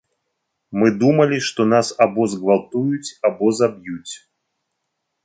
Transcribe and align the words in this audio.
Мы 0.83 0.87
думалі, 1.01 1.37
што 1.47 1.61
нас 1.73 1.91
або 2.05 2.25
згвалтуюць 2.33 3.13
або 3.29 3.51
заб'юць. 3.59 4.13